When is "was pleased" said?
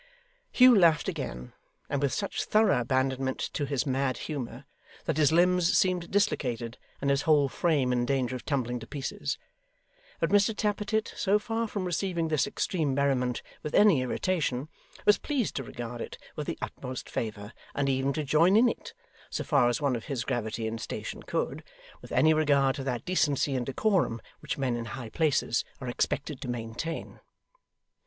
15.05-15.55